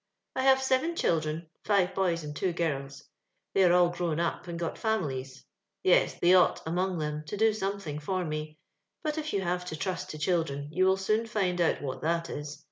"i 0.35 0.41
have 0.41 0.63
seven 0.63 0.95
children, 0.95 1.47
five 1.63 1.93
boys 1.93 2.23
and 2.23 2.35
two 2.35 2.55
Kirls; 2.55 3.03
they 3.53 3.63
are 3.63 3.73
all 3.73 3.89
grown 3.89 4.19
up 4.19 4.47
and 4.47 4.57
got 4.57 4.75
families. 4.79 5.45
Yes, 5.83 6.15
they 6.19 6.33
ought, 6.33 6.65
omongst 6.65 6.97
them, 6.97 7.23
to 7.27 7.37
do 7.37 7.53
some 7.53 7.77
thinj? 7.79 8.01
for 8.01 8.25
me; 8.25 8.57
but 9.03 9.19
if 9.19 9.31
you 9.31 9.41
have 9.41 9.63
to 9.65 9.75
trust 9.75 10.09
to 10.09 10.17
children, 10.17 10.69
you 10.71 10.87
will 10.87 10.97
soon 10.97 11.27
find 11.27 11.61
out 11.61 11.83
what 11.83 12.01
that 12.01 12.31
is. 12.31 12.59